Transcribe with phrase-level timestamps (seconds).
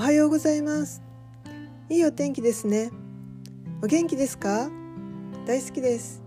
[0.00, 1.02] はようございます。
[1.90, 2.90] いいお天気ですね。
[3.82, 4.70] お元気ですか？
[5.46, 6.22] 大好きです。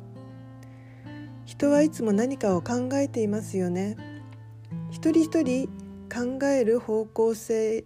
[1.43, 3.97] 人はいつも何かを考えていますよね。
[4.91, 5.69] 一人一人
[6.07, 7.83] 考える方向性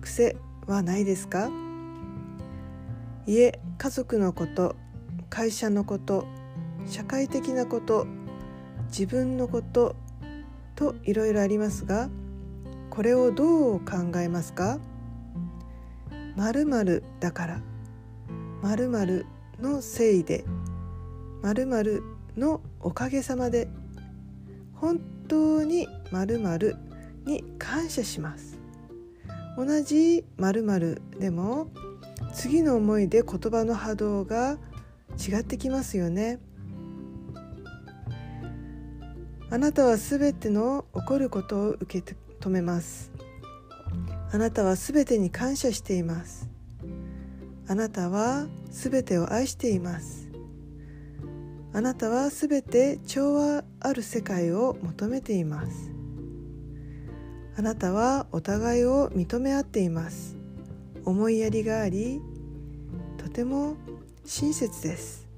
[0.00, 1.50] 癖はないですか？
[3.26, 4.74] 家家族のこと
[5.28, 6.24] 会社のこと
[6.86, 8.06] 社会的なこと
[8.86, 9.96] 自分のこと
[10.76, 12.08] といろいろありますが
[12.88, 14.78] これをどう考えますか？
[16.36, 17.62] 〇〇だから。
[18.62, 19.26] 〇〇
[19.60, 20.44] のせいで。
[21.42, 22.02] 〇〇
[22.36, 23.68] のおかげさまで。
[24.74, 26.76] 本当に〇〇
[27.24, 28.58] に感謝します。
[29.56, 31.68] 同じ〇〇でも
[32.34, 34.58] 次の思いで言葉の波動が
[35.16, 36.38] 違ってきますよね。
[39.48, 43.15] あなたはすべての起こることを受け止めます。
[44.32, 46.50] あなたはすべてに感謝しています。
[47.68, 50.28] あなたはすべてを愛しています。
[51.72, 55.92] あなたはすべて調和ある世界を求めています。
[57.56, 60.36] あなたはお互いを認め合っています。
[61.04, 62.20] 思いやりがあり
[63.18, 63.76] とても
[64.24, 65.28] 親切です。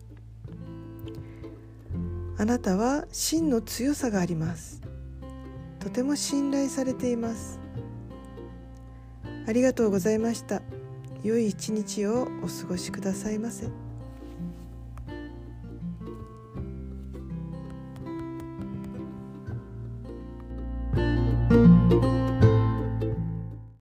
[2.38, 4.80] あなたは真の強さがあります。
[5.78, 7.58] とても信頼されています。
[9.48, 10.60] ありがとうございました
[11.24, 13.66] 良い一日をお過ごしくださいませ。